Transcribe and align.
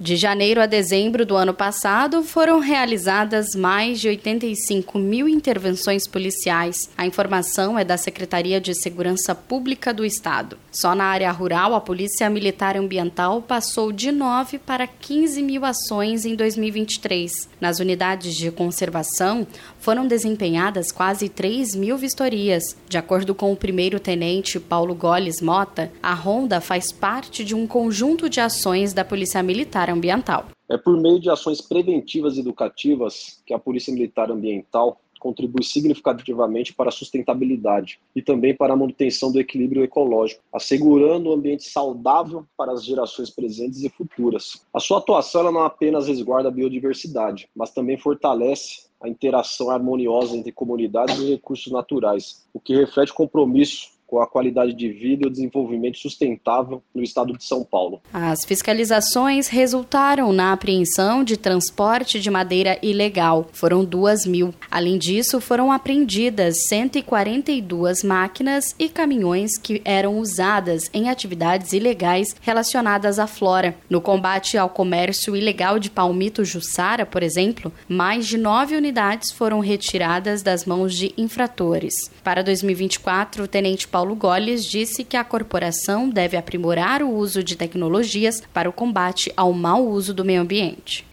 De 0.00 0.14
janeiro 0.14 0.62
a 0.62 0.66
dezembro 0.66 1.26
do 1.26 1.34
ano 1.34 1.52
passado, 1.52 2.22
foram 2.22 2.60
realizadas 2.60 3.56
mais 3.56 4.00
de 4.00 4.06
85 4.06 4.96
mil 4.96 5.28
intervenções 5.28 6.06
policiais. 6.06 6.88
A 6.96 7.04
informação 7.04 7.76
é 7.76 7.84
da 7.84 7.96
Secretaria 7.96 8.60
de 8.60 8.76
Segurança 8.76 9.34
Pública 9.34 9.92
do 9.92 10.04
Estado. 10.04 10.56
Só 10.70 10.94
na 10.94 11.02
área 11.02 11.32
rural, 11.32 11.74
a 11.74 11.80
Polícia 11.80 12.30
Militar 12.30 12.76
Ambiental 12.76 13.42
passou 13.42 13.90
de 13.90 14.12
9 14.12 14.60
para 14.60 14.86
15 14.86 15.42
mil 15.42 15.64
ações 15.64 16.24
em 16.24 16.36
2023. 16.36 17.48
Nas 17.60 17.80
unidades 17.80 18.36
de 18.36 18.52
conservação, 18.52 19.48
foram 19.80 20.06
desempenhadas 20.06 20.92
quase 20.92 21.28
3 21.28 21.74
mil 21.74 21.98
vistorias. 21.98 22.76
De 22.88 22.96
acordo 22.96 23.34
com 23.34 23.52
o 23.52 23.56
primeiro-tenente 23.56 24.60
Paulo 24.60 24.94
Goles 24.94 25.40
Mota, 25.40 25.90
a 26.00 26.14
Ronda 26.14 26.60
faz 26.60 26.92
parte 26.92 27.44
de 27.44 27.52
um 27.52 27.66
conjunto 27.66 28.30
de 28.30 28.40
ações 28.40 28.92
da 28.92 29.04
Polícia 29.04 29.42
Militar 29.42 29.87
Ambiental. 29.88 30.46
É 30.68 30.76
por 30.76 30.96
meio 30.96 31.18
de 31.18 31.30
ações 31.30 31.60
preventivas 31.60 32.36
e 32.36 32.40
educativas 32.40 33.42
que 33.46 33.54
a 33.54 33.58
Polícia 33.58 33.92
Militar 33.92 34.30
Ambiental 34.30 35.00
contribui 35.18 35.64
significativamente 35.64 36.72
para 36.72 36.88
a 36.88 36.92
sustentabilidade 36.92 38.00
e 38.14 38.22
também 38.22 38.54
para 38.54 38.72
a 38.72 38.76
manutenção 38.76 39.30
do 39.30 39.40
equilíbrio 39.40 39.82
ecológico, 39.82 40.42
assegurando 40.52 41.30
um 41.30 41.32
ambiente 41.32 41.64
saudável 41.64 42.46
para 42.56 42.72
as 42.72 42.84
gerações 42.84 43.28
presentes 43.28 43.82
e 43.82 43.88
futuras. 43.88 44.64
A 44.72 44.80
sua 44.80 44.98
atuação 44.98 45.50
não 45.50 45.62
apenas 45.62 46.06
resguarda 46.06 46.48
a 46.48 46.52
biodiversidade, 46.52 47.48
mas 47.54 47.70
também 47.70 47.98
fortalece 47.98 48.88
a 49.00 49.08
interação 49.08 49.70
harmoniosa 49.70 50.36
entre 50.36 50.50
comunidades 50.52 51.18
e 51.18 51.30
recursos 51.30 51.72
naturais, 51.72 52.46
o 52.52 52.60
que 52.60 52.74
reflete 52.74 53.12
compromisso 53.12 53.97
com 54.08 54.20
a 54.22 54.26
qualidade 54.26 54.72
de 54.72 54.88
vida 54.88 55.24
e 55.24 55.28
o 55.28 55.30
desenvolvimento 55.30 55.98
sustentável 55.98 56.82
no 56.94 57.02
estado 57.02 57.36
de 57.36 57.44
São 57.44 57.62
Paulo. 57.62 58.00
As 58.12 58.42
fiscalizações 58.44 59.48
resultaram 59.48 60.32
na 60.32 60.52
apreensão 60.52 61.22
de 61.22 61.36
transporte 61.36 62.18
de 62.18 62.30
madeira 62.30 62.78
ilegal. 62.82 63.46
Foram 63.52 63.84
duas 63.84 64.24
mil. 64.24 64.54
Além 64.70 64.96
disso, 64.96 65.40
foram 65.42 65.70
apreendidas 65.70 66.64
142 66.64 68.02
máquinas 68.02 68.74
e 68.78 68.88
caminhões 68.88 69.58
que 69.58 69.82
eram 69.84 70.18
usadas 70.18 70.90
em 70.94 71.10
atividades 71.10 71.74
ilegais 71.74 72.34
relacionadas 72.40 73.18
à 73.18 73.26
flora. 73.26 73.76
No 73.90 74.00
combate 74.00 74.56
ao 74.56 74.70
comércio 74.70 75.36
ilegal 75.36 75.78
de 75.78 75.90
palmito 75.90 76.46
Jussara, 76.46 77.04
por 77.04 77.22
exemplo, 77.22 77.70
mais 77.86 78.26
de 78.26 78.38
nove 78.38 78.74
unidades 78.74 79.30
foram 79.30 79.60
retiradas 79.60 80.42
das 80.42 80.64
mãos 80.64 80.94
de 80.94 81.12
infratores. 81.18 82.10
Para 82.24 82.42
2024, 82.42 83.44
o 83.44 83.48
tenente 83.48 83.86
Paulo 83.86 83.97
Goles 84.06 84.64
disse 84.64 85.04
que 85.04 85.16
a 85.16 85.24
corporação 85.24 86.08
deve 86.08 86.36
aprimorar 86.36 87.02
o 87.02 87.10
uso 87.10 87.42
de 87.42 87.56
tecnologias 87.56 88.42
para 88.52 88.68
o 88.68 88.72
combate 88.72 89.32
ao 89.36 89.52
mau 89.52 89.86
uso 89.86 90.14
do 90.14 90.24
meio 90.24 90.42
ambiente. 90.42 91.06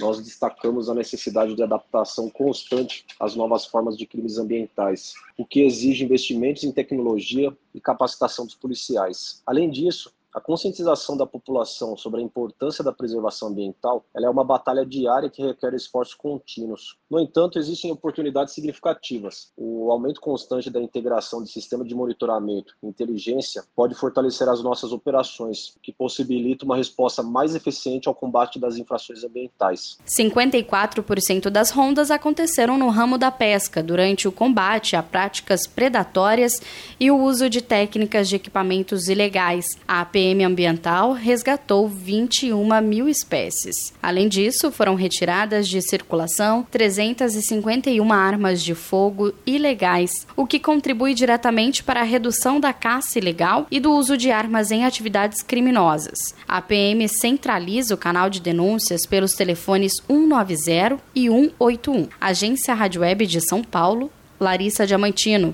Nós 0.00 0.20
destacamos 0.20 0.88
a 0.88 0.94
necessidade 0.94 1.54
de 1.54 1.62
adaptação 1.62 2.28
constante 2.28 3.04
às 3.20 3.36
novas 3.36 3.66
formas 3.66 3.96
de 3.96 4.06
crimes 4.06 4.38
ambientais, 4.38 5.14
o 5.36 5.44
que 5.44 5.60
exige 5.60 6.04
investimentos 6.04 6.64
em 6.64 6.72
tecnologia 6.72 7.56
e 7.74 7.80
capacitação 7.80 8.46
dos 8.46 8.54
policiais. 8.54 9.42
Além 9.46 9.70
disso, 9.70 10.12
a 10.34 10.40
conscientização 10.40 11.16
da 11.16 11.26
população 11.26 11.94
sobre 11.96 12.20
a 12.20 12.22
importância 12.22 12.82
da 12.82 12.92
preservação 12.92 13.48
ambiental 13.48 14.04
é 14.16 14.30
uma 14.30 14.42
batalha 14.44 14.84
diária 14.86 15.28
que 15.28 15.42
requer 15.42 15.74
esforços 15.74 16.14
contínuos. 16.14 16.96
No 17.10 17.20
entanto, 17.20 17.58
existem 17.58 17.92
oportunidades 17.92 18.54
significativas. 18.54 19.52
O 19.56 19.90
aumento 19.90 20.20
constante 20.20 20.70
da 20.70 20.80
integração 20.80 21.42
de 21.42 21.50
sistema 21.50 21.84
de 21.84 21.94
monitoramento 21.94 22.74
e 22.82 22.86
inteligência 22.86 23.62
pode 23.76 23.94
fortalecer 23.94 24.48
as 24.48 24.62
nossas 24.62 24.92
operações, 24.92 25.74
que 25.82 25.92
possibilita 25.92 26.64
uma 26.64 26.76
resposta 26.76 27.22
mais 27.22 27.54
eficiente 27.54 28.08
ao 28.08 28.14
combate 28.14 28.58
das 28.58 28.76
infrações 28.78 29.22
ambientais. 29.24 29.98
54% 30.06 31.50
das 31.50 31.70
rondas 31.70 32.10
aconteceram 32.10 32.78
no 32.78 32.88
ramo 32.88 33.18
da 33.18 33.30
pesca 33.30 33.82
durante 33.82 34.26
o 34.26 34.32
combate 34.32 34.96
a 34.96 35.02
práticas 35.02 35.66
predatórias 35.66 36.62
e 36.98 37.10
o 37.10 37.18
uso 37.18 37.50
de 37.50 37.60
técnicas 37.60 38.28
de 38.28 38.36
equipamentos 38.36 39.08
ilegais. 39.08 39.76
A 39.86 40.00
AP 40.00 40.21
PM 40.22 40.44
Ambiental 40.44 41.14
resgatou 41.14 41.88
21 41.88 42.80
mil 42.80 43.08
espécies. 43.08 43.92
Além 44.00 44.28
disso, 44.28 44.70
foram 44.70 44.94
retiradas 44.94 45.66
de 45.66 45.82
circulação 45.82 46.64
351 46.70 48.12
armas 48.12 48.62
de 48.62 48.72
fogo 48.72 49.34
ilegais, 49.44 50.24
o 50.36 50.46
que 50.46 50.60
contribui 50.60 51.12
diretamente 51.12 51.82
para 51.82 52.02
a 52.02 52.04
redução 52.04 52.60
da 52.60 52.72
caça 52.72 53.18
ilegal 53.18 53.66
e 53.68 53.80
do 53.80 53.90
uso 53.90 54.16
de 54.16 54.30
armas 54.30 54.70
em 54.70 54.84
atividades 54.84 55.42
criminosas. 55.42 56.36
A 56.46 56.62
PM 56.62 57.08
centraliza 57.08 57.92
o 57.92 57.98
canal 57.98 58.30
de 58.30 58.40
denúncias 58.40 59.04
pelos 59.04 59.32
telefones 59.32 60.00
190 60.06 61.00
e 61.16 61.28
181. 61.28 62.06
Agência 62.20 62.74
Rádio 62.74 63.00
Web 63.00 63.26
de 63.26 63.40
São 63.40 63.64
Paulo, 63.64 64.08
Larissa 64.38 64.86
Diamantino. 64.86 65.52